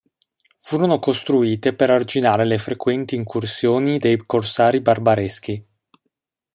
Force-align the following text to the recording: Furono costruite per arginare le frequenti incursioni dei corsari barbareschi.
Furono 0.57 0.97
costruite 0.97 1.75
per 1.75 1.91
arginare 1.91 2.43
le 2.43 2.57
frequenti 2.57 3.13
incursioni 3.13 3.99
dei 3.99 4.17
corsari 4.17 4.81
barbareschi. 4.81 5.63